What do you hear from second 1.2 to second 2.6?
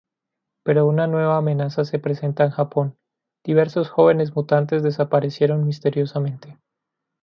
amenaza se presenta en